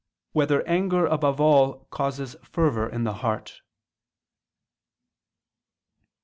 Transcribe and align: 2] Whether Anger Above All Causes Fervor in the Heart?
2] 0.33 0.39
Whether 0.39 0.67
Anger 0.67 1.05
Above 1.05 1.39
All 1.39 1.85
Causes 1.91 2.35
Fervor 2.41 2.89
in 2.89 3.03
the 3.03 3.13
Heart? 3.21 3.61